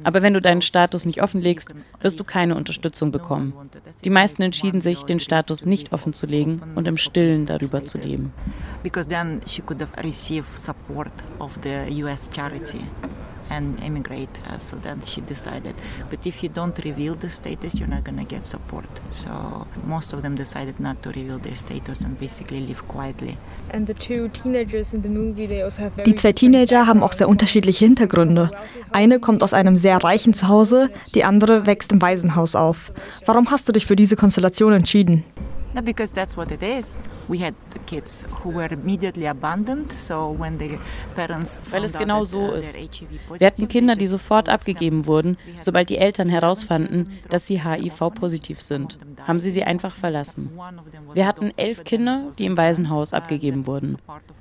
Aber 0.03 0.21
wenn 0.21 0.33
du 0.33 0.41
deinen 0.41 0.61
Status 0.61 1.05
nicht 1.05 1.21
offenlegst, 1.21 1.73
wirst 2.01 2.19
du 2.19 2.23
keine 2.23 2.55
Unterstützung 2.55 3.11
bekommen. 3.11 3.53
Die 4.03 4.09
meisten 4.09 4.41
entschieden 4.41 4.81
sich, 4.81 5.03
den 5.03 5.19
Status 5.19 5.65
nicht 5.65 5.93
offenzulegen 5.93 6.61
und 6.75 6.87
im 6.87 6.97
Stillen 6.97 7.45
darüber 7.45 7.85
zu 7.85 7.97
leben. 7.97 8.33
Because 8.83 9.07
then 9.07 9.41
she 9.47 9.61
could 9.61 9.81
have 9.81 9.95
received 10.03 10.59
support 10.59 11.11
of 11.39 11.57
the 11.63 12.03
US 12.03 12.29
charity 12.33 12.81
and 13.51 13.79
immigrate. 13.83 14.29
Uh, 14.47 14.57
so 14.57 14.77
then 14.77 15.01
she 15.05 15.21
decided. 15.21 15.75
But 16.09 16.25
if 16.25 16.41
you 16.41 16.49
don't 16.49 16.77
reveal 16.83 17.15
the 17.15 17.29
status, 17.29 17.75
you're 17.75 17.93
not 17.95 18.03
going 18.03 18.17
to 18.17 18.23
get 18.35 18.47
support. 18.47 18.89
So 19.11 19.67
most 19.85 20.13
of 20.13 20.21
them 20.21 20.35
decided 20.35 20.79
not 20.79 21.01
to 21.03 21.09
reveal 21.09 21.39
their 21.39 21.55
status 21.55 21.99
and 22.01 22.17
basically 22.19 22.61
live 22.61 22.81
quietly. 22.87 23.37
And 23.71 23.87
the 23.87 23.93
two 23.93 24.29
teenagers 24.29 24.93
in 24.93 25.01
the 25.03 25.09
movie, 25.09 25.47
they 25.47 25.61
also 25.61 25.83
have 25.83 25.91
die 26.03 26.15
zwei 26.15 26.33
Teenager 26.33 26.87
haben 26.87 27.03
auch 27.03 27.13
sehr 27.13 27.27
unterschiedliche 27.27 27.85
Hintergründe. 27.85 28.49
Eine 28.91 29.19
kommt 29.19 29.43
aus 29.43 29.53
einem 29.53 29.77
sehr 29.77 29.97
reichen 29.97 30.33
Zuhause, 30.33 30.89
die 31.13 31.23
andere 31.23 31.65
wächst 31.65 31.91
im 31.91 32.01
Waisenhaus 32.01 32.55
auf. 32.55 32.91
Warum 33.25 33.51
hast 33.51 33.67
du 33.67 33.71
dich 33.73 33.85
für 33.85 33.95
diese 33.95 34.15
Konstellation 34.15 34.73
entschieden? 34.73 35.23
No, 35.73 35.81
because 35.81 36.13
that's 36.13 36.35
what 36.35 36.51
it 36.51 36.61
is. 36.61 36.97
We 37.29 37.39
had 37.39 37.55
kids 37.85 38.25
who 38.43 38.49
were 38.49 38.67
immediately 38.71 39.27
abandoned, 39.27 39.91
so 39.91 40.35
when 40.37 40.59
the 40.59 40.77
parents 41.15 41.61
Weil 41.69 41.85
es 41.85 41.93
genau 41.93 42.23
so 42.25 42.49
uh, 42.49 42.55
ist. 42.55 42.77
Wir 43.37 43.47
hatten 43.47 43.67
Kinder, 43.67 43.95
die 43.95 44.07
sofort 44.07 44.49
abgegeben 44.49 45.05
wurden, 45.05 45.37
sobald 45.59 45.89
die 45.89 45.97
Eltern 45.97 46.27
herausfanden, 46.29 47.19
dass 47.29 47.47
sie 47.47 47.63
HIV-positiv 47.63 48.59
sind. 48.59 48.97
Haben 49.25 49.39
sie 49.39 49.51
sie 49.51 49.63
einfach 49.63 49.95
verlassen. 49.95 50.51
Wir 51.13 51.25
hatten 51.25 51.51
elf 51.55 51.83
Kinder, 51.83 52.31
die 52.37 52.45
im 52.45 52.57
Waisenhaus 52.57 53.13
abgegeben 53.13 53.65
wurden. 53.65 53.97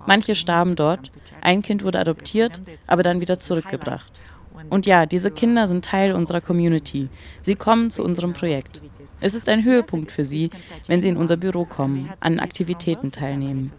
Manche 0.06 0.34
starben 0.34 0.74
dort, 0.74 1.12
ein 1.42 1.62
Kind 1.62 1.84
wurde 1.84 2.00
adoptiert, 2.00 2.60
aber 2.86 3.02
dann 3.02 3.20
wieder 3.20 3.38
zurückgebracht. 3.38 4.20
Und 4.68 4.86
ja, 4.86 5.06
diese 5.06 5.30
Kinder 5.30 5.66
sind 5.66 5.84
Teil 5.84 6.12
unserer 6.12 6.40
Community. 6.40 7.08
Sie 7.40 7.54
kommen 7.54 7.90
zu 7.90 8.02
unserem 8.04 8.32
Projekt. 8.32 8.82
Es 9.20 9.34
ist 9.34 9.48
ein 9.48 9.64
Höhepunkt 9.64 10.12
für 10.12 10.24
sie, 10.24 10.50
wenn 10.86 11.00
sie 11.00 11.08
in 11.08 11.16
unser 11.16 11.36
Büro 11.36 11.64
kommen, 11.64 12.10
an 12.20 12.40
Aktivitäten 12.40 13.10
teilnehmen. 13.10 13.72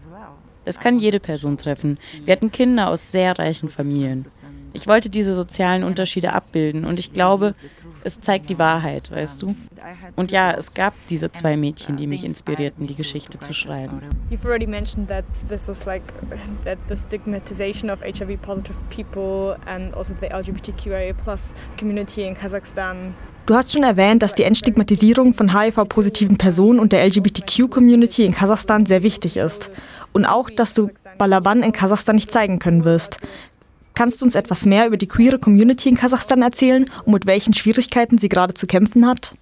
Das 0.64 0.78
kann 0.78 1.00
jede 1.00 1.18
Person 1.18 1.56
treffen. 1.56 1.98
Wir 2.24 2.32
hatten 2.32 2.52
Kinder 2.52 2.88
aus 2.88 3.10
sehr 3.10 3.38
reichen 3.38 3.68
Familien. 3.68 4.26
Ich 4.72 4.86
wollte 4.86 5.10
diese 5.10 5.34
sozialen 5.34 5.82
Unterschiede 5.82 6.32
abbilden 6.32 6.84
und 6.84 6.98
ich 7.00 7.12
glaube, 7.12 7.54
es 8.04 8.20
zeigt 8.20 8.50
die 8.50 8.58
Wahrheit, 8.58 9.10
weißt 9.10 9.42
du? 9.42 9.54
Und 10.16 10.32
ja, 10.32 10.52
es 10.52 10.74
gab 10.74 10.94
diese 11.08 11.30
zwei 11.32 11.56
Mädchen, 11.56 11.96
die 11.96 12.06
mich 12.06 12.24
inspirierten, 12.24 12.86
die 12.86 12.94
Geschichte 12.94 13.38
zu 13.38 13.52
schreiben. 13.52 14.00
You've 14.30 14.44
already 14.44 14.66
mentioned 14.66 15.08
that 15.08 15.24
this 15.48 15.68
is 15.68 15.84
like 15.84 16.02
that 16.64 16.78
the 16.88 16.96
stigmatization 16.96 17.90
of 17.90 18.00
HIV 18.02 18.40
positive 18.42 18.76
people 18.90 19.56
and 19.66 19.94
also 19.96 20.14
the 20.20 20.28
LGBTQIA+ 20.28 21.14
community 21.78 22.26
in 22.26 22.34
Kazakhstan 22.34 23.14
Du 23.44 23.56
hast 23.56 23.72
schon 23.72 23.82
erwähnt, 23.82 24.22
dass 24.22 24.36
die 24.36 24.44
Entstigmatisierung 24.44 25.34
von 25.34 25.58
HIV-positiven 25.58 26.38
Personen 26.38 26.78
und 26.78 26.92
der 26.92 27.04
LGBTQ-Community 27.04 28.24
in 28.24 28.32
Kasachstan 28.32 28.86
sehr 28.86 29.02
wichtig 29.02 29.36
ist. 29.36 29.68
Und 30.12 30.26
auch, 30.26 30.48
dass 30.48 30.74
du 30.74 30.90
Balaban 31.18 31.64
in 31.64 31.72
Kasachstan 31.72 32.14
nicht 32.14 32.30
zeigen 32.30 32.60
können 32.60 32.84
wirst. 32.84 33.18
Kannst 33.94 34.20
du 34.20 34.24
uns 34.24 34.34
etwas 34.34 34.64
mehr 34.66 34.86
über 34.86 34.96
die 34.96 35.08
queere 35.08 35.38
Community 35.38 35.88
in 35.88 35.96
Kasachstan 35.96 36.42
erzählen 36.42 36.86
und 37.04 37.12
mit 37.12 37.26
welchen 37.26 37.54
Schwierigkeiten 37.54 38.18
sie 38.18 38.28
gerade 38.28 38.54
zu 38.54 38.66
kämpfen 38.66 39.06
hat? 39.06 39.34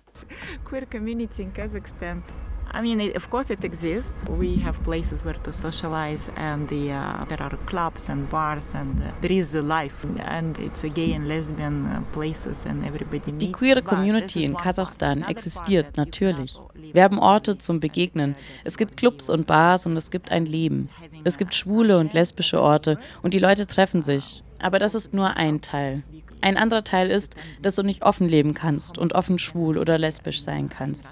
Queer 0.64 0.86
community 0.86 1.42
in 1.42 1.52
Kazakhstan 1.52 2.22
I 2.72 2.82
mean, 2.82 3.00
it, 3.00 3.16
of 3.16 3.28
course, 3.30 3.50
it 3.50 3.64
exists. 3.64 4.14
We 4.28 4.56
have 4.58 4.82
places 4.84 5.24
where 5.24 5.38
to 5.42 5.52
socialize, 5.52 6.30
and 6.36 6.68
the, 6.68 6.92
uh, 6.92 7.24
there 7.28 7.42
are 7.42 7.56
clubs 7.66 8.08
and 8.08 8.30
bars, 8.30 8.64
and 8.74 9.02
uh, 9.02 9.10
there 9.20 9.32
is 9.32 9.54
a 9.54 9.60
life, 9.60 10.06
and 10.20 10.56
it's 10.58 10.84
a 10.84 10.88
gay 10.88 11.12
and 11.12 11.26
lesbian 11.26 11.86
uh, 11.86 12.02
places, 12.12 12.66
and 12.66 12.84
everybody 12.86 13.32
meets. 13.32 13.46
Die 13.46 13.52
queere 13.52 13.82
Community 13.82 14.44
in 14.44 14.56
Kasachstan 14.56 15.24
existiert 15.24 15.96
natürlich. 15.96 16.60
Wir 16.92 17.02
haben 17.02 17.18
Orte 17.18 17.58
zum 17.58 17.80
Begegnen. 17.80 18.36
Es 18.64 18.78
gibt 18.78 18.96
Clubs 18.96 19.28
und 19.28 19.46
Bars 19.46 19.86
und 19.86 19.96
es 19.96 20.10
gibt 20.10 20.30
ein 20.30 20.46
Leben. 20.46 20.90
Es 21.24 21.38
gibt 21.38 21.54
schwule 21.54 21.98
und 21.98 22.12
lesbische 22.12 22.60
Orte 22.60 22.98
und 23.22 23.34
die 23.34 23.38
Leute 23.40 23.66
treffen 23.66 24.02
sich. 24.02 24.44
Aber 24.60 24.78
das 24.78 24.94
ist 24.94 25.12
nur 25.14 25.36
ein 25.36 25.60
Teil. 25.60 26.02
Ein 26.40 26.56
anderer 26.56 26.84
Teil 26.84 27.10
ist, 27.10 27.34
dass 27.62 27.76
du 27.76 27.82
nicht 27.82 28.02
offen 28.02 28.28
leben 28.28 28.54
kannst 28.54 28.98
und 28.98 29.14
offen 29.14 29.38
schwul 29.38 29.78
oder 29.78 29.98
lesbisch 29.98 30.40
sein 30.40 30.68
kannst. 30.68 31.10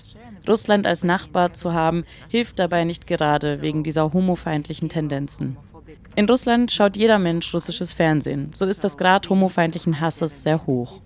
Russland 0.49 0.87
als 0.87 1.05
Nachbar 1.05 1.53
zu 1.53 1.73
haben, 1.73 2.05
hilft 2.29 2.59
dabei 2.59 2.85
nicht 2.85 3.07
gerade 3.07 3.61
wegen 3.61 3.85
dieser 3.85 4.13
homofeindlichen 4.13 4.89
Tendenzen. 4.89 5.57
In 6.17 6.29
Russland 6.29 6.73
schaut 6.73 6.97
jeder 6.97 7.19
Mensch 7.19 7.53
russisches 7.55 7.93
Fernsehen. 7.93 8.51
So 8.55 8.65
ist 8.65 8.83
das 8.83 8.97
Grad 8.97 9.31
homofeindlichen 9.31 10.01
Hasses 10.01 10.43
sehr 10.43 10.67
hoch. 10.67 11.01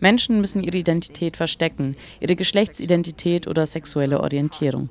Menschen 0.00 0.40
müssen 0.40 0.62
ihre 0.62 0.78
Identität 0.78 1.36
verstecken, 1.36 1.96
ihre 2.20 2.36
Geschlechtsidentität 2.36 3.46
oder 3.46 3.66
sexuelle 3.66 4.20
Orientierung. 4.20 4.90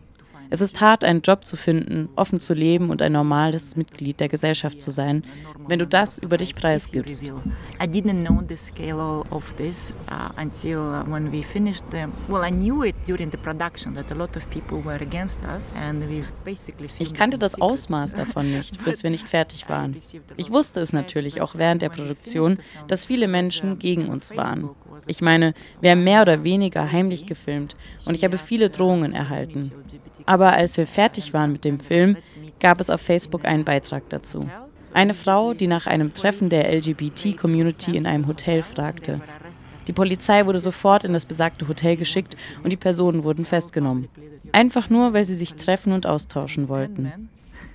Es 0.50 0.62
ist 0.62 0.80
hart, 0.80 1.04
einen 1.04 1.22
Job 1.22 1.46
zu 1.46 1.58
finden, 1.58 2.10
offen 2.16 2.40
zu 2.40 2.54
leben 2.54 2.90
und 2.90 3.02
ein 3.02 3.12
normales 3.12 3.76
Mitglied 3.76 4.20
der 4.20 4.30
Gesellschaft 4.30 4.82
zu 4.82 4.92
sein, 4.92 5.24
wenn 5.68 5.80
du 5.80 5.88
das 5.88 6.18
über 6.18 6.38
dich 6.38 6.56
preisgibst. 6.56 7.24
I 7.24 7.86
didn't 7.86 8.26
know 8.26 8.42
the 8.48 8.56
scale 8.56 9.24
of 9.30 9.54
this 9.56 9.94
uh, 10.10 10.30
until 10.40 10.78
uh, 10.78 11.04
when 11.06 11.32
we 11.32 11.44
finished 11.44 11.84
the, 11.92 12.06
well 12.28 12.44
I 12.44 12.52
knew 12.52 12.84
it 12.84 12.96
during 13.06 13.30
the 13.32 13.38
production 13.38 13.94
that 13.96 14.12
a 14.12 14.16
lot 14.16 14.38
of 14.38 14.50
people 14.50 14.84
were 14.84 15.02
against 15.02 15.40
us 15.46 15.72
and 15.76 16.04
we've 16.04 16.32
basically 16.46 16.88
Ich 17.00 17.14
kannte 17.14 17.38
das 17.38 17.60
Ausmaß 17.60 18.14
davon 18.16 18.52
nicht, 18.52 18.84
bis 18.86 19.04
wir 19.04 19.10
nicht 19.10 19.28
fertig 19.28 19.70
waren. 19.70 19.98
Ich 20.38 20.52
wusste 20.52 20.80
es 20.80 20.94
natürlich 20.94 21.42
auch 21.42 21.56
während 21.56 21.82
der 21.82 21.90
Produktion, 21.90 22.60
dass 22.88 23.06
viele 23.06 23.28
Menschen 23.28 23.80
gegen 23.80 24.08
uns 24.08 24.36
waren. 24.36 24.70
Ich 25.06 25.22
meine, 25.22 25.54
wir 25.82 25.92
haben 25.92 26.04
mehr 26.04 26.22
oder 26.22 26.44
weniger 26.44 26.92
heimlich 26.92 27.26
gefilmt 27.26 27.76
und 28.06 28.16
ich 28.16 28.24
habe 28.24 28.38
viele 28.38 28.70
Drohungen 28.70 29.14
erhalten. 29.14 29.72
Aber 30.28 30.54
als 30.54 30.78
wir 30.78 30.86
fertig 30.86 31.34
waren 31.34 31.54
mit 31.54 31.64
dem 31.64 31.80
Film, 31.80 32.18
gab 32.60 32.82
es 32.82 32.90
auf 32.90 33.02
Facebook 33.02 33.46
einen 33.46 33.64
Beitrag 33.64 34.04
dazu. 34.10 34.48
Eine 34.94 35.14
Frau, 35.14 35.54
die 35.54 35.68
nach 35.68 35.88
einem 35.88 36.14
Treffen 36.14 36.50
der 36.50 36.72
LGBT-Community 36.72 37.96
in 37.96 38.06
einem 38.06 38.28
Hotel 38.28 38.62
fragte. 38.62 39.22
Die 39.88 39.94
Polizei 39.94 40.46
wurde 40.46 40.60
sofort 40.60 41.06
in 41.06 41.14
das 41.14 41.26
besagte 41.26 41.70
Hotel 41.70 41.96
geschickt 41.96 42.36
und 42.62 42.72
die 42.72 42.78
Personen 42.78 43.24
wurden 43.24 43.46
festgenommen. 43.46 44.10
Einfach 44.52 44.90
nur, 44.90 45.14
weil 45.14 45.26
sie 45.26 45.36
sich 45.36 45.56
treffen 45.56 45.94
und 45.94 46.06
austauschen 46.06 46.68
wollten. 46.68 47.30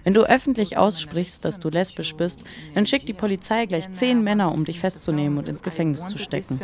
Wenn 0.04 0.12
du 0.12 0.23
öffentlich 0.23 0.76
aussprichst, 0.76 1.44
dass 1.44 1.59
du 1.59 1.71
lesbisch 1.71 2.14
bist, 2.16 2.44
dann 2.75 2.87
schickt 2.87 3.09
die 3.09 3.14
Polizei 3.14 3.64
gleich 3.64 3.90
zehn 3.92 4.23
Männer, 4.23 4.52
um 4.52 4.64
dich 4.64 4.80
festzunehmen 4.80 5.38
und 5.38 5.49
ins 5.49 5.62
Gefängnis 5.62 6.06
zu 6.06 6.18
stecken. 6.18 6.61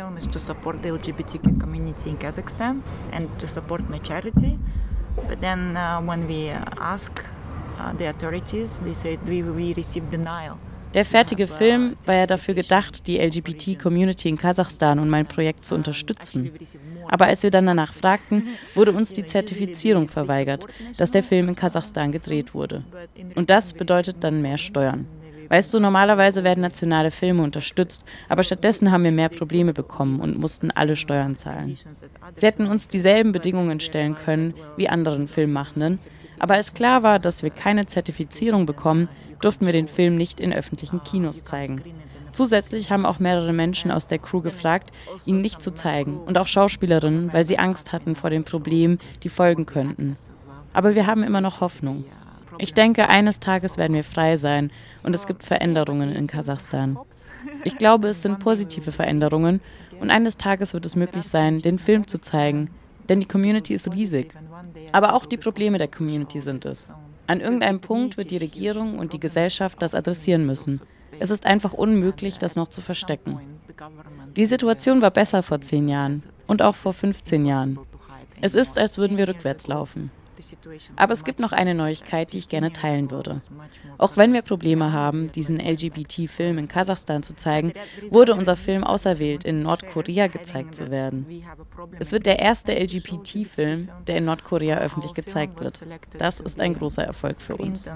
But 5.27 5.43
uh, 5.43 6.01
when 6.01 6.27
we 6.27 6.49
ask 6.79 7.11
uh, 7.79 7.93
the 7.97 8.05
authorities, 8.05 8.79
they 8.83 8.93
said 8.93 9.19
we, 9.27 9.41
we 9.41 9.73
received 9.73 10.11
denial 10.11 10.57
Der 10.95 11.05
fertige 11.05 11.45
Film 11.45 11.95
war 12.05 12.15
ja 12.15 12.25
dafür 12.25 12.55
gedacht, 12.55 13.05
die 13.05 13.19
LGBT-Community 13.19 14.27
in 14.27 14.39
Kasachstan 14.39 14.97
und 14.97 15.07
mein 15.07 15.27
Projekt 15.27 15.63
zu 15.63 15.75
unterstützen. 15.75 16.51
Aber 17.07 17.25
als 17.25 17.43
wir 17.43 17.51
dann 17.51 17.67
danach 17.67 17.93
fragten, 17.93 18.47
wurde 18.75 18.91
uns 18.91 19.13
die 19.13 19.23
Zertifizierung 19.23 20.07
verweigert, 20.07 20.65
dass 20.97 21.11
der 21.11 21.21
Film 21.21 21.49
in 21.49 21.55
Kasachstan 21.55 22.11
gedreht 22.11 22.55
wurde. 22.55 22.83
Und 23.35 23.51
das 23.51 23.73
bedeutet 23.73 24.23
dann 24.23 24.41
mehr 24.41 24.57
Steuern. 24.57 25.05
Weißt 25.49 25.73
du, 25.73 25.79
normalerweise 25.79 26.43
werden 26.43 26.61
nationale 26.61 27.11
Filme 27.11 27.43
unterstützt, 27.43 28.03
aber 28.29 28.43
stattdessen 28.43 28.91
haben 28.91 29.03
wir 29.03 29.11
mehr 29.11 29.29
Probleme 29.29 29.73
bekommen 29.73 30.19
und 30.19 30.37
mussten 30.37 30.71
alle 30.71 30.95
Steuern 30.95 31.35
zahlen. 31.35 31.75
Sie 32.35 32.45
hätten 32.45 32.67
uns 32.67 32.87
dieselben 32.87 33.31
Bedingungen 33.31 33.79
stellen 33.79 34.15
können 34.15 34.53
wie 34.77 34.89
anderen 34.89 35.27
Filmmachenden, 35.27 35.99
aber 36.37 36.53
als 36.53 36.73
klar 36.73 37.03
war, 37.03 37.19
dass 37.19 37.43
wir 37.43 37.49
keine 37.49 37.85
Zertifizierung 37.85 38.65
bekommen, 38.65 39.09
durften 39.41 39.65
wir 39.65 39.73
den 39.73 39.87
Film 39.87 40.15
nicht 40.15 40.39
in 40.39 40.53
öffentlichen 40.53 41.03
Kinos 41.03 41.43
zeigen. 41.43 41.81
Zusätzlich 42.31 42.91
haben 42.91 43.05
auch 43.05 43.19
mehrere 43.19 43.53
Menschen 43.53 43.91
aus 43.91 44.07
der 44.07 44.19
Crew 44.19 44.41
gefragt, 44.41 44.91
ihn 45.25 45.39
nicht 45.39 45.61
zu 45.61 45.71
zeigen 45.71 46.19
und 46.19 46.37
auch 46.37 46.47
Schauspielerinnen, 46.47 47.33
weil 47.33 47.45
sie 47.45 47.57
Angst 47.57 47.91
hatten 47.91 48.15
vor 48.15 48.29
den 48.29 48.43
Problemen, 48.43 48.99
die 49.23 49.29
folgen 49.29 49.65
könnten. 49.65 50.15
Aber 50.73 50.95
wir 50.95 51.07
haben 51.07 51.23
immer 51.23 51.41
noch 51.41 51.61
Hoffnung. 51.61 52.05
Ich 52.59 52.73
denke, 52.73 53.09
eines 53.09 53.39
Tages 53.39 53.77
werden 53.77 53.93
wir 53.93 54.03
frei 54.03 54.35
sein 54.35 54.71
und 55.03 55.15
es 55.15 55.27
gibt 55.27 55.43
Veränderungen 55.43 56.11
in 56.11 56.27
Kasachstan. 56.27 56.99
Ich 57.63 57.77
glaube, 57.77 58.09
es 58.09 58.21
sind 58.21 58.39
positive 58.39 58.91
Veränderungen 58.91 59.61
und 60.01 60.11
eines 60.11 60.35
Tages 60.35 60.73
wird 60.73 60.85
es 60.85 60.97
möglich 60.97 61.23
sein, 61.23 61.61
den 61.61 61.79
Film 61.79 62.05
zu 62.05 62.19
zeigen, 62.19 62.69
denn 63.07 63.21
die 63.21 63.27
Community 63.27 63.73
ist 63.73 63.93
riesig. 63.93 64.35
Aber 64.91 65.13
auch 65.13 65.25
die 65.25 65.37
Probleme 65.37 65.77
der 65.77 65.87
Community 65.87 66.41
sind 66.41 66.65
es. 66.65 66.93
An 67.27 67.39
irgendeinem 67.39 67.79
Punkt 67.79 68.17
wird 68.17 68.29
die 68.29 68.37
Regierung 68.37 68.99
und 68.99 69.13
die 69.13 69.19
Gesellschaft 69.21 69.81
das 69.81 69.95
adressieren 69.95 70.45
müssen. 70.45 70.81
Es 71.19 71.31
ist 71.31 71.45
einfach 71.45 71.73
unmöglich, 71.73 72.39
das 72.39 72.57
noch 72.57 72.67
zu 72.67 72.81
verstecken. 72.81 73.39
Die 74.35 74.45
Situation 74.45 75.01
war 75.01 75.11
besser 75.11 75.43
vor 75.43 75.61
zehn 75.61 75.87
Jahren 75.87 76.23
und 76.45 76.61
auch 76.61 76.75
vor 76.75 76.91
15 76.91 77.45
Jahren. 77.45 77.79
Es 78.41 78.53
ist, 78.53 78.77
als 78.77 78.97
würden 78.97 79.17
wir 79.17 79.29
rückwärts 79.29 79.67
laufen. 79.67 80.11
Aber 80.95 81.13
es 81.13 81.23
gibt 81.23 81.39
noch 81.39 81.51
eine 81.51 81.75
Neuigkeit, 81.75 82.33
die 82.33 82.37
ich 82.37 82.49
gerne 82.49 82.71
teilen 82.73 83.11
würde. 83.11 83.41
Auch 83.97 84.17
wenn 84.17 84.33
wir 84.33 84.41
Probleme 84.41 84.91
haben, 84.91 85.31
diesen 85.31 85.57
LGBT-Film 85.57 86.57
in 86.57 86.67
Kasachstan 86.67 87.23
zu 87.23 87.35
zeigen, 87.35 87.73
wurde 88.09 88.33
unser 88.33 88.55
Film 88.55 88.83
auserwählt, 88.83 89.43
in 89.43 89.61
Nordkorea 89.61 90.27
gezeigt 90.27 90.75
zu 90.75 90.89
werden. 90.89 91.25
Es 91.99 92.11
wird 92.11 92.25
der 92.25 92.39
erste 92.39 92.73
LGBT-Film, 92.73 93.89
der 94.07 94.17
in 94.17 94.25
Nordkorea 94.25 94.77
öffentlich 94.79 95.13
gezeigt 95.13 95.59
wird. 95.59 95.85
Das 96.17 96.39
ist 96.39 96.59
ein 96.59 96.73
großer 96.73 97.03
Erfolg 97.03 97.41
für 97.41 97.55
uns. 97.55 97.89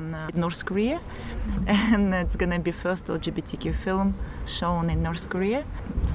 LGBTQ 3.33 3.73
film 3.73 4.13
shown 4.45 4.89
in 4.89 5.01
North 5.01 5.29
Korea. 5.29 5.63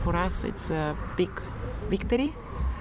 For 0.04 0.14
us, 0.14 0.44
it's 0.44 0.70
a 0.70 0.94
big 1.16 1.30
victory. 1.88 2.32